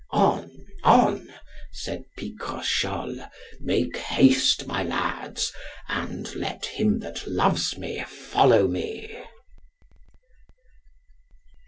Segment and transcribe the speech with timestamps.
[0.09, 1.31] On, on,
[1.71, 5.53] said Picrochole, make haste, my lads,
[5.87, 9.15] and let him that loves me follow me.